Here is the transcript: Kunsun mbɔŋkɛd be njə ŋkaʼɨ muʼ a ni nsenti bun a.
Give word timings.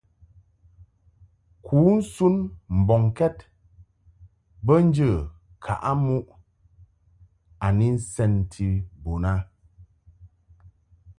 Kunsun 1.65 2.35
mbɔŋkɛd 2.79 3.37
be 4.65 4.73
njə 4.87 5.07
ŋkaʼɨ 5.59 5.91
muʼ 6.05 6.27
a 7.65 7.67
ni 7.77 7.87
nsenti 7.95 8.67
bun 9.01 9.23
a. 9.33 9.33